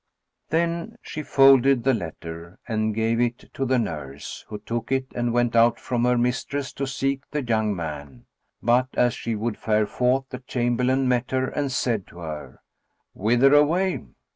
[0.49, 5.31] Then she folded the letter and gave it to the nurse, who took it and
[5.31, 8.25] went out from her mistress to seek the young man;
[8.63, 12.61] but, as she would fare forth, the chamberlain met her and said to her,
[13.13, 14.01] "Whither away?"